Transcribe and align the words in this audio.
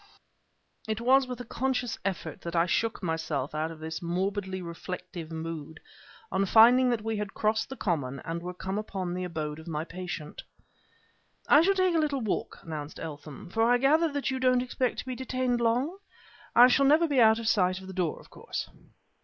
It 0.87 0.99
was 0.99 1.27
with 1.27 1.39
a 1.41 1.45
conscious 1.45 1.99
effort 2.03 2.41
that 2.41 2.55
I 2.55 2.65
shook 2.65 3.03
myself 3.03 3.53
out 3.53 3.69
of 3.69 3.77
this 3.77 4.01
morbidly 4.01 4.59
reflective 4.59 5.31
mood, 5.31 5.79
on 6.31 6.43
finding 6.47 6.89
that 6.89 7.03
we 7.03 7.17
had 7.17 7.35
crossed 7.35 7.69
the 7.69 7.75
common 7.75 8.19
and 8.25 8.41
were 8.41 8.55
come 8.55 8.83
to 8.83 9.13
the 9.13 9.23
abode 9.23 9.59
of 9.59 9.67
my 9.67 9.85
patient. 9.85 10.41
"I 11.47 11.61
shall 11.61 11.75
take 11.75 11.93
a 11.93 11.99
little 11.99 12.21
walk," 12.21 12.63
announced 12.63 12.99
Eltham; 12.99 13.51
"for 13.51 13.61
I 13.61 13.77
gather 13.77 14.11
that 14.11 14.31
you 14.31 14.39
don't 14.39 14.63
expect 14.63 14.97
to 14.97 15.05
be 15.05 15.13
detained 15.15 15.61
long? 15.61 15.99
I 16.55 16.67
shall 16.67 16.87
never 16.87 17.07
be 17.07 17.19
out 17.21 17.37
of 17.37 17.47
sight 17.47 17.79
of 17.79 17.85
the 17.85 17.93
door, 17.93 18.19
of 18.19 18.31
course." 18.31 18.71